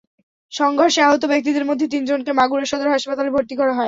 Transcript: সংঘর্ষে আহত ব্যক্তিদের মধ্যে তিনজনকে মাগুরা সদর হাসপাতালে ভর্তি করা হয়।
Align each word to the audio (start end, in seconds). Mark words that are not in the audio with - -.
সংঘর্ষে 0.51 1.01
আহত 1.01 1.23
ব্যক্তিদের 1.25 1.65
মধ্যে 1.65 1.85
তিনজনকে 1.87 2.31
মাগুরা 2.33 2.65
সদর 2.65 2.87
হাসপাতালে 2.89 3.29
ভর্তি 3.31 3.55
করা 3.55 3.71
হয়। 3.71 3.79